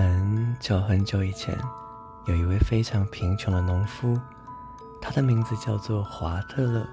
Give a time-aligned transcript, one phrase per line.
[0.00, 1.54] 很久很久以前，
[2.24, 4.18] 有一位非常贫穷的农夫，
[4.98, 6.86] 他的名字叫做华特勒。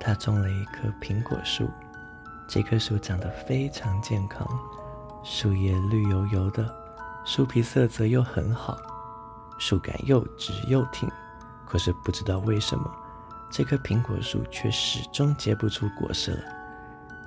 [0.00, 1.70] 他种了一棵苹果树，
[2.48, 4.44] 这棵树长得非常健康，
[5.22, 6.68] 树叶绿油油的，
[7.24, 8.76] 树皮色泽又很好，
[9.60, 11.08] 树干又直又挺。
[11.64, 12.90] 可是不知道为什么，
[13.52, 16.42] 这棵苹果树却始终结不出果实了，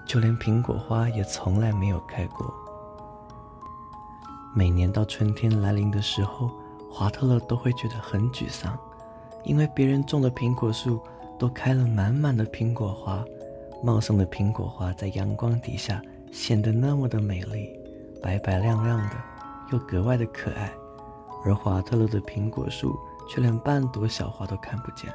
[0.05, 2.54] 就连苹果花也从来没有开过。
[4.55, 6.49] 每年到春天来临的时候，
[6.91, 8.77] 华特勒都会觉得很沮丧，
[9.43, 11.02] 因为别人种的苹果树
[11.39, 13.23] 都开了满满的苹果花，
[13.84, 17.70] 茂盛的苹果花在阳光底下显得那么的美丽，
[18.21, 19.16] 白白亮亮的，
[19.71, 20.71] 又格外的可爱，
[21.43, 22.98] 而华特勒的苹果树。
[23.26, 25.09] 却连半朵小花都看不见。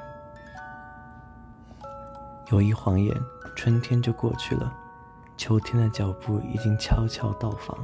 [2.51, 3.15] 有一晃眼，
[3.55, 4.73] 春天就过去了，
[5.37, 7.79] 秋天的脚步已经悄悄到访。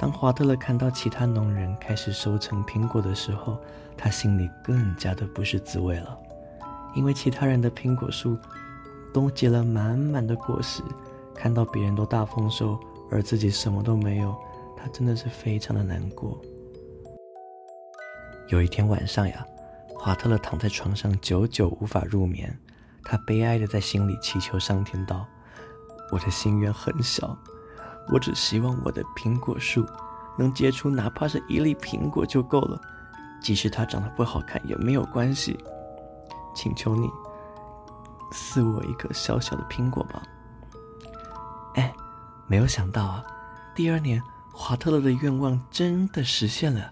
[0.00, 3.58] 当华特勒看到其他农人开始收成苹果的时候，
[3.98, 6.18] 他心里更加的不是滋味了，
[6.94, 8.38] 因为其他人的苹果树
[9.12, 10.82] 都结了满满的果实，
[11.34, 12.80] 看到别人都大丰收，
[13.10, 14.34] 而自己什么都没有，
[14.74, 16.40] 他真的是非常的难过。
[18.48, 19.46] 有一天晚上呀，
[19.94, 22.58] 华特勒躺在床上，久久无法入眠。
[23.04, 25.26] 他悲哀的在心里祈求上天道
[26.10, 27.36] ：“我的心愿很小，
[28.08, 29.86] 我只希望我的苹果树
[30.36, 32.80] 能结出哪怕是一粒苹果就够了，
[33.40, 35.58] 即使它长得不好看也没有关系。
[36.54, 37.08] 请求你
[38.32, 40.22] 赐我一颗小小的苹果吧。”
[41.76, 41.94] 哎，
[42.48, 43.24] 没有想到啊，
[43.74, 44.20] 第二年
[44.52, 46.90] 华特勒的愿望真的实现了。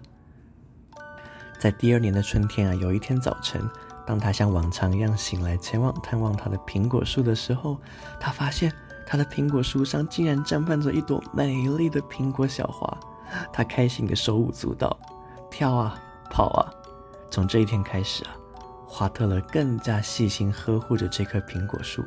[1.59, 3.69] 在第二年的春天啊，有一天早晨，
[4.07, 7.77] 当他像往常一样醒来，前往探望他的苹果树的时候，
[8.17, 8.73] 他发现
[9.11, 12.95] 他的苹果树上竟然绽放着一朵美丽的苹果小花。
[13.51, 14.95] 他开心的手舞足蹈，
[15.49, 16.69] 跳啊跑啊。
[17.31, 18.37] 从这一天开始啊，
[18.85, 22.05] 华特勒更加细心呵护着这棵苹果树，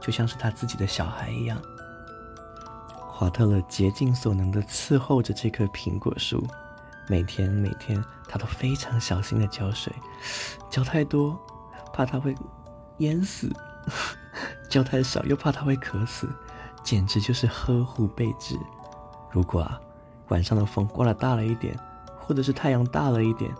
[0.00, 1.60] 就像是他自己的小孩一样。
[2.94, 6.46] 华特勒竭尽所能的伺候着这棵苹果树。
[7.08, 9.92] 每天每天，他都非常小心的浇水，
[10.70, 11.36] 浇太多，
[11.92, 12.32] 怕它会
[12.98, 13.48] 淹死；
[14.68, 16.28] 浇太少，又怕他会渴死，
[16.82, 18.58] 简直就是呵护备至。
[19.30, 19.80] 如果啊，
[20.28, 21.78] 晚上的风刮得大了一点，
[22.18, 23.50] 或者是太阳大了一点，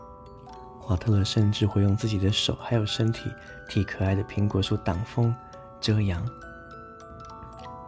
[0.81, 3.31] 华特勒甚至会用自己的手还有身体
[3.69, 5.35] 替可爱的苹果树挡风
[5.81, 6.25] 遮阳，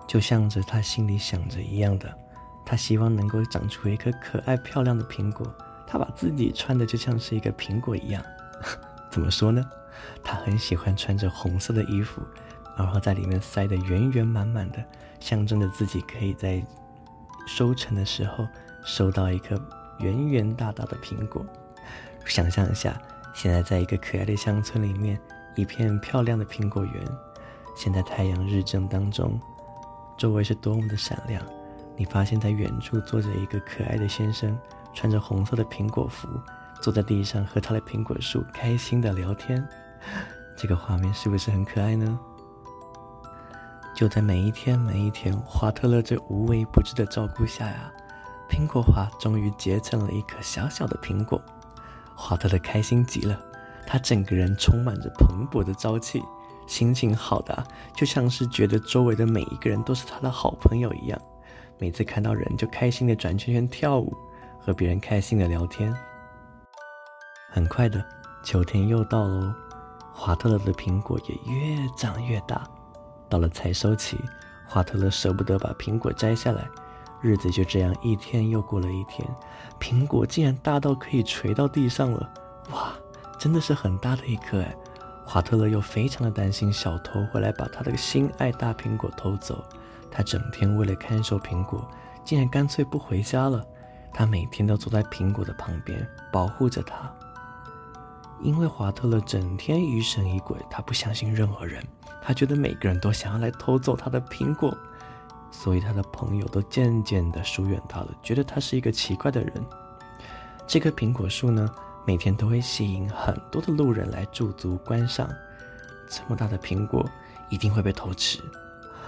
[0.06, 2.12] 就像着他心里想着一样的。
[2.64, 5.46] 他希望能够长出一颗可爱漂亮的苹果，
[5.86, 8.22] 他把自己穿的就像是一个苹果一样。
[9.10, 9.64] 怎么说呢？
[10.22, 12.22] 他很喜欢穿着红色的衣服，
[12.80, 14.82] 然后在里面塞得圆圆满满的，
[15.20, 16.64] 象征着自己可以在
[17.46, 18.48] 收成的时候
[18.82, 19.54] 收到一颗
[19.98, 21.44] 圆圆大大的苹果。
[22.24, 22.98] 想象一下，
[23.34, 25.20] 现在在一个可爱的乡村里面，
[25.56, 26.94] 一片漂亮的苹果园，
[27.76, 29.38] 现在太阳日正当中，
[30.16, 31.44] 周围是多么的闪亮。
[31.98, 34.58] 你发现，在远处坐着一个可爱的先生，
[34.94, 36.26] 穿着红色的苹果服，
[36.80, 39.62] 坐在地上和他的苹果树开心的聊天。
[40.56, 42.18] 这个画面是不是很可爱呢？
[44.00, 47.92] 就在每一天每一天，华特勒这无微不至的照顾下呀，
[48.48, 51.38] 苹果花终于结成了一颗小小的苹果。
[52.16, 53.38] 华特勒开心极了，
[53.86, 56.22] 他整个人充满着蓬勃的朝气，
[56.66, 57.62] 心情好的
[57.94, 61.20] 就像是觉得周围的每一个人都是他的好朋友一样。
[61.76, 64.16] 每次看到人就开心的转圈圈跳舞，
[64.58, 65.94] 和别人开心的聊天。
[67.50, 68.02] 很快的，
[68.42, 69.52] 秋天又到喽，
[70.14, 72.66] 华特勒的苹果也越长越大。
[73.30, 74.18] 到了采收期，
[74.66, 76.68] 华特勒舍不得把苹果摘下来，
[77.22, 79.26] 日子就这样一天又过了一天，
[79.78, 82.30] 苹果竟然大到可以垂到地上了！
[82.72, 82.92] 哇，
[83.38, 84.76] 真的是很大的一颗哎！
[85.24, 89.64] 华特勒又非常的担心小偷会来把他的心爱大苹果偷走。
[90.10, 91.88] 他整天为了看守苹果，
[92.24, 93.64] 竟然干脆不回家了。
[94.12, 97.08] 他每天都坐在苹果的旁边，保护着它。
[98.42, 101.82] 因为华特勒整天疑神疑鬼，他不相信任何人，
[102.22, 104.74] 他觉得每个人都想要来偷走他的苹果，
[105.50, 109.52] 所以他的朋友都渐渐的疏远他了，觉得他是一个奇怪的人。
[110.66, 111.68] 这棵苹果树呢，
[112.06, 115.28] 每天都会吸引很多的路人来驻足观赏。
[116.08, 117.04] 这么大的苹果，
[117.50, 118.40] 一定会被偷吃。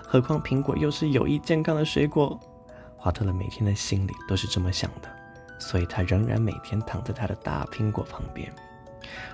[0.06, 2.38] 何况苹果又是有益健康的水果，
[2.96, 5.08] 华特勒每天的心里都是这么想的，
[5.58, 8.52] 所以他仍然每天躺在他的大苹果旁边。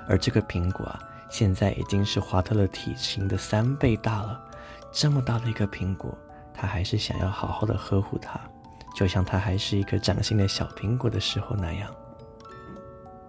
[0.06, 0.98] 而这个苹果啊，
[1.30, 4.40] 现在已经是华特勒体型的三倍大了。
[4.90, 6.16] 这么大的一个苹果，
[6.54, 8.40] 他还是想要好好的呵护它，
[8.96, 11.94] 就像它还是一个掌心的小苹果的时候那样。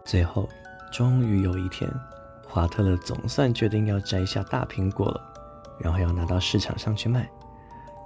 [0.05, 0.47] 最后，
[0.91, 1.91] 终于有一天，
[2.47, 5.21] 华特勒总算决定要摘下大苹果了，
[5.79, 7.29] 然后要拿到市场上去卖。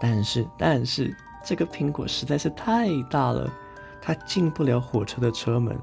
[0.01, 1.15] 但是，但是
[1.45, 3.49] 这个苹果实在是太大了，
[4.01, 5.79] 它进不了火车的车门，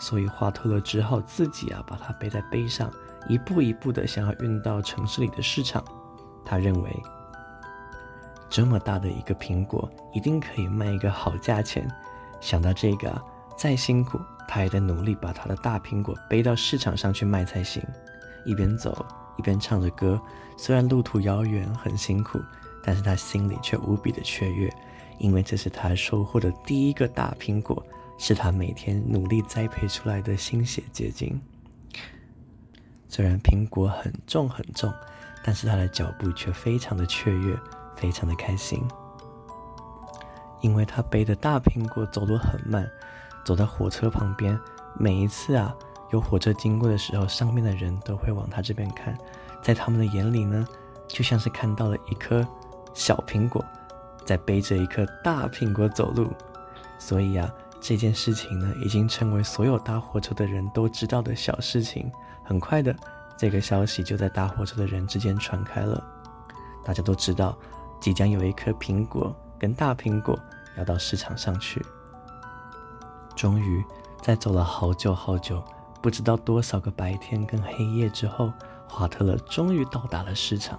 [0.00, 2.90] 所以华特勒只好自己啊把它背在背上，
[3.28, 5.84] 一步一步的想要运到城市里的市场。
[6.44, 6.90] 他认为，
[8.48, 11.86] 这么大的一个苹果一定可以卖一个好价钱。
[12.40, 13.22] 想到这个啊，
[13.56, 14.18] 再辛苦
[14.48, 17.80] 他也得努力把他的大苹果背到市场上去卖才行。
[18.46, 19.04] 一边走
[19.36, 20.18] 一边唱着歌，
[20.56, 22.40] 虽然路途遥远很辛苦，
[22.82, 24.74] 但是他心里却无比的雀跃，
[25.18, 27.84] 因为这是他收获的第一个大苹果，
[28.20, 31.40] 是他每天努力栽培出来的心血结晶。
[33.08, 34.92] 虽然苹果很重很重。
[35.42, 37.58] 但是他的脚步却非常的雀跃，
[37.96, 38.86] 非常的开心，
[40.60, 42.86] 因为他背的大苹果走路很慢，
[43.42, 44.60] 走到火车旁边，
[44.98, 45.74] 每一次啊
[46.12, 49.16] 有火车经过的时候，上面的人都会往他这边看，
[49.62, 50.68] 在他们的眼里呢，
[51.08, 52.46] 就像是看到了一颗
[52.92, 53.64] 小苹果
[54.26, 56.30] 在背着一颗大苹果走路，
[56.98, 62.10] 所以啊这件事情呢，已经成为所有搭火车的人都知道的小事情，
[62.44, 62.94] 很快的。
[63.38, 66.04] 这个消息就在搭火车的人之间传开了，
[66.84, 67.58] 大家都知道，
[67.98, 70.38] 即将有一颗苹果跟大苹果
[70.76, 71.82] 要到市场上去。
[73.34, 73.82] 终于，
[74.20, 75.64] 在走了好久好久，
[76.02, 78.52] 不知道多少个白天跟黑夜之后，
[78.86, 80.78] 华特勒终于到达了市场。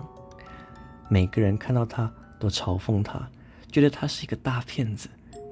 [1.10, 3.28] 每个人看到他都嘲讽他，
[3.72, 5.10] 觉得他是一个大骗子，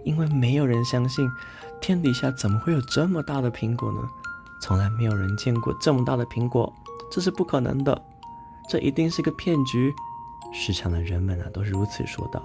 [0.10, 1.30] 因为没有人相信
[1.80, 4.00] 天底下怎么会有这么大的苹果呢？
[4.60, 6.74] 从来没有人见过这么大的苹果。
[7.12, 8.02] 这是不可能的，
[8.68, 9.94] 这一定是个骗局。
[10.52, 12.42] 市场的人们啊，都是如此说道。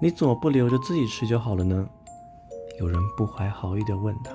[0.00, 1.88] 你怎么不留着自己吃就好了呢？
[2.78, 4.32] 有人不怀好意地问他。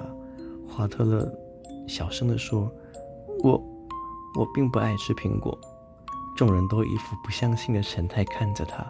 [0.68, 1.32] 华特勒
[1.88, 2.70] 小声地说
[3.44, 3.52] ：“我，
[4.38, 5.58] 我并不爱吃苹果。”
[6.36, 8.86] 众人都一副不相信的神态看着他。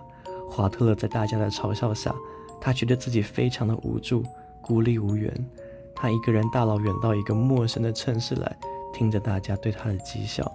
[0.49, 2.13] 华特勒在大家的嘲笑下，
[2.61, 4.23] 他觉得自己非常的无助、
[4.61, 5.33] 孤立无援。
[5.93, 8.57] 他一个人大老远到一个陌生的城市来。
[8.93, 10.51] 听着大家对他的讥笑，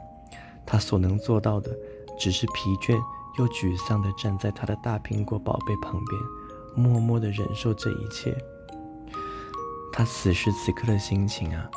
[0.67, 1.75] 他所能做到的
[2.19, 2.95] 只是疲倦
[3.39, 8.37] 又沮丧地站在他的大苹果宝贝旁边，默默地忍受这一切。
[9.91, 11.69] 他此时此刻的心情啊，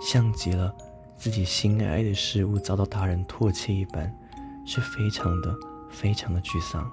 [0.00, 0.72] 像极了
[1.16, 4.16] 自己心爱的事物遭到他人唾弃一般，
[4.64, 5.54] 是非常的、
[5.90, 6.88] 非常的沮丧。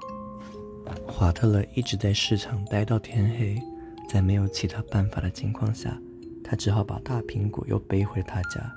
[1.07, 3.61] 华特勒一直在市场待到天黑，
[4.09, 5.97] 在没有其他办法的情况下，
[6.43, 8.71] 他只好把大苹果又背回他家。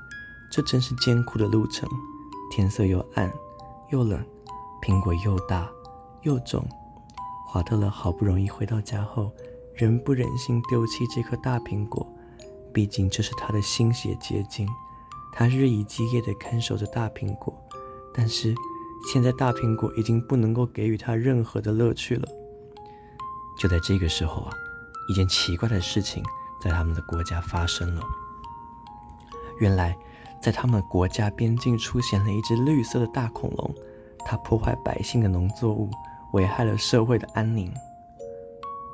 [0.50, 1.88] 这真是艰苦的路程，
[2.50, 3.32] 天色又暗
[3.90, 4.24] 又冷，
[4.82, 5.68] 苹果又大
[6.22, 6.64] 又重。
[7.48, 9.32] 华特勒好不容易回到家后，
[9.74, 12.06] 仍不忍心丢弃这颗大苹果，
[12.72, 14.68] 毕竟这是他的心血结晶。
[15.32, 17.52] 他日以继夜地看守着大苹果，
[18.14, 18.54] 但是
[19.12, 22.28] 现在大苹果已经不能够给予他任何的乐趣了。
[23.58, 24.52] 就在这个时候啊，
[25.08, 26.22] 一件奇怪的事情
[26.60, 28.02] 在他们的国家发生了。
[29.58, 29.96] 原来。
[30.38, 33.74] 在他们国家边境出现了一只绿色的大恐龙，
[34.24, 35.90] 它破坏百姓的农作物，
[36.34, 37.72] 危害了社会的安宁。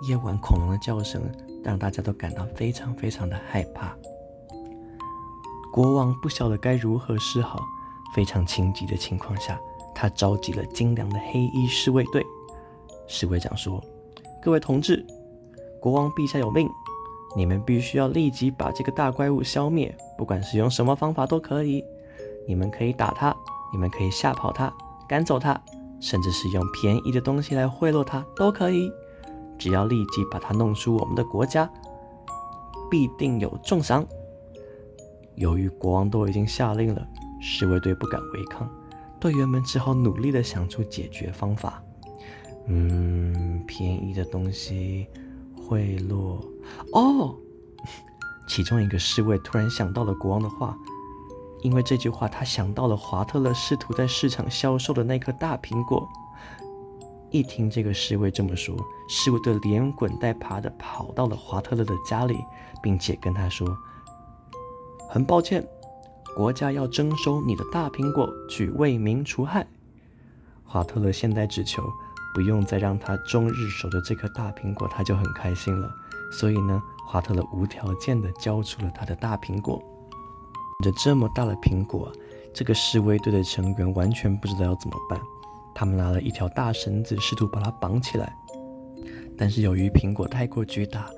[0.08, 1.20] 夜晚恐龙的叫声
[1.62, 3.94] 让大家都感到非常非常的害怕。
[5.72, 7.60] 国王不晓得该如何是好，
[8.14, 9.60] 非常情急的情况下，
[9.94, 12.24] 他召集了精良的黑衣侍卫队。
[13.06, 13.82] 侍卫长说
[14.42, 15.04] ：“各位同志，
[15.80, 16.68] 国王陛下有命。”
[17.34, 21.82] 你们必须要立即把这个大怪物消灭，不管是用什么方法都可以。
[22.46, 23.34] 你们可以打他，
[23.72, 24.70] 你们可以吓跑他，
[25.08, 25.58] 赶走他，
[25.98, 28.92] 甚至是用便宜的东西来贿赂他都可以。
[29.58, 31.70] 只要立即把他弄出我们的国家，
[32.90, 34.06] 必定有重赏。
[35.36, 37.02] 由于国王都已经下令了，
[37.40, 38.68] 侍卫队不敢违抗，
[39.22, 41.80] 队员们只好努力地想出解决方法。
[42.66, 45.06] 嗯，便宜的东西。
[45.56, 46.44] 贿赂
[46.92, 47.36] 哦，
[48.48, 50.76] 其中一个侍卫突然想到了国王的话，
[51.62, 56.06] 因为这句话，他想到了华特勒试图在市场销售的那颗大苹果。
[57.30, 58.76] 一听这个侍卫这么说，
[59.08, 62.36] 侍卫队连滚带爬的跑到了华特勒的家里，
[62.82, 63.66] 并且跟他说
[65.08, 65.66] ：“很抱歉，
[66.34, 69.66] 国家要征收你的大苹果，去为民除害。”
[70.64, 71.82] 华特勒现在只求。
[72.34, 75.94] 不用再让他终日守着这颗大苹果，他就很开心了。
[76.30, 79.78] 所以呢，华特勒无条件地交出了他的大苹果。
[80.82, 82.10] 这这么大的苹果，
[82.54, 85.20] 这个示威队的成员完全不知道要怎么办。
[85.74, 88.34] 他们拿了一条大绳子，试图把它绑起来。
[89.36, 91.10] 但是由于苹果太过巨大，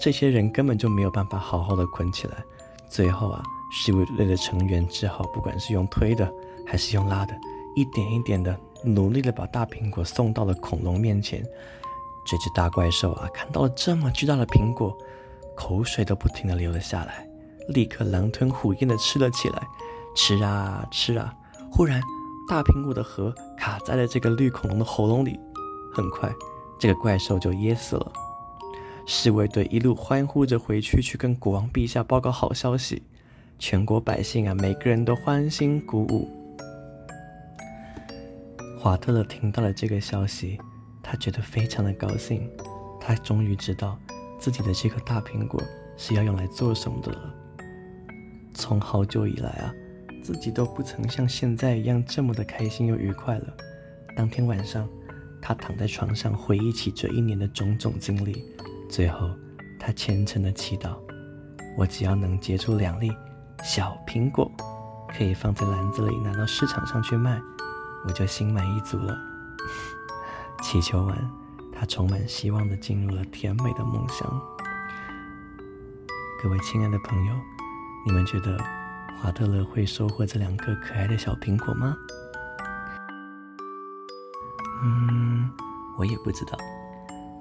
[0.00, 2.44] 这些人根本就没有办法好好的捆起来。
[2.88, 6.30] 最后啊，侍卫队的成员只好不管是用推的
[6.66, 7.34] 还是用拉的，
[7.74, 11.42] 一点一点的努力的把大苹果送到了恐龙面前。
[12.26, 14.96] 这只大怪兽啊，看到了这么巨大的苹果，
[15.56, 17.26] 口水都不停的流了下来，
[17.68, 19.62] 立刻狼吞虎咽的吃了起来，
[20.14, 21.34] 吃啊吃啊。
[21.72, 22.00] 忽然，
[22.48, 25.38] 大苹果的核卡在了这个绿恐龙的喉咙里，
[25.94, 26.30] 很快，
[26.78, 28.12] 这个怪兽就噎死了。
[29.06, 33.02] 侍卫队一路欢呼着回去，去跟国王陛下报告好消息。
[33.60, 36.26] 全国百姓啊，每个人都欢欣鼓舞。
[38.78, 40.58] 华特勒听到了这个消息，
[41.02, 42.50] 他觉得非常的高兴。
[42.98, 43.98] 他终于知道
[44.38, 45.62] 自己的这颗大苹果
[45.94, 47.34] 是要用来做什么的了。
[48.54, 49.74] 从好久以来啊，
[50.22, 53.54] 自己都不曾像现在一样这么的开心又愉快了。
[54.16, 54.88] 当天晚上，
[55.42, 58.42] 他躺在床上回忆起这一年的种种经历，
[58.88, 59.30] 最后
[59.78, 60.96] 他虔诚的祈祷：
[61.76, 63.12] 我只要能结出两粒
[63.62, 64.50] 小苹果，
[65.08, 67.40] 可以放在篮子里拿到市场上去卖，
[68.06, 69.16] 我就心满意足了。
[70.62, 71.30] 祈求完，
[71.72, 74.40] 他充满希望的进入了甜美的梦乡。
[76.42, 77.34] 各位亲爱的朋友，
[78.06, 78.58] 你们觉得？
[79.22, 81.94] 华特勒会收获这两个可爱的小苹果吗？
[84.82, 85.50] 嗯，
[85.98, 86.56] 我也不知道。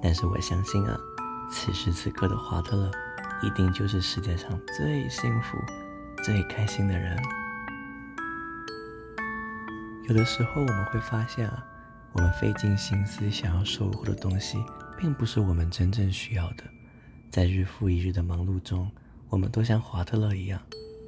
[0.03, 0.99] 但是我相信啊，
[1.49, 2.91] 此时此刻的华特勒
[3.41, 5.57] 一定就是世界上最幸福、
[6.23, 7.17] 最开心的人。
[10.07, 11.65] 有的时候我们会发现啊，
[12.13, 14.57] 我们费尽心思想要收获的东西，
[14.97, 16.63] 并不是我们真正需要的。
[17.29, 18.89] 在日复一日的忙碌中，
[19.29, 20.59] 我们都像华特勒一样。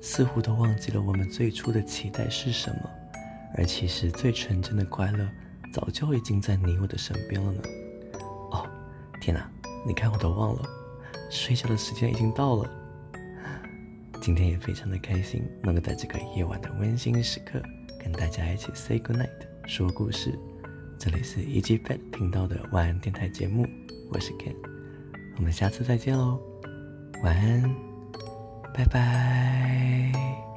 [0.03, 2.89] 似乎都忘记了我们最初的期待是什么，
[3.56, 5.30] 而其实最纯真的快乐
[5.72, 7.62] 早就已经在你我的身边了呢。
[8.50, 8.68] 哦，
[9.20, 9.48] 天哪，
[9.86, 10.62] 你看我都忘了，
[11.30, 12.81] 睡觉的时间已经到了。
[14.22, 17.60] 今天也非常的开心，能够在这个夜晚的温馨时刻
[18.00, 19.28] 跟大家一起 say good night，
[19.66, 20.38] 说故事。
[21.00, 23.68] 这里是 EG Pet 频道的晚安电台节目，
[24.12, 24.56] 我是 Ken，
[25.38, 26.40] 我们下次再见喽，
[27.24, 27.75] 晚安。
[28.74, 30.50] 拜拜。